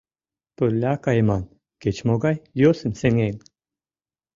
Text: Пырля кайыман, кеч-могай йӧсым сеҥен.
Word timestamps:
Пырля 0.55 0.93
кайыман, 1.03 1.43
кеч-могай 1.81 2.35
йӧсым 2.59 2.91
сеҥен. 2.99 3.35